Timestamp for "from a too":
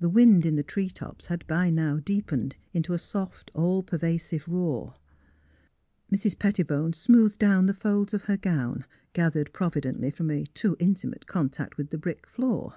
10.10-10.76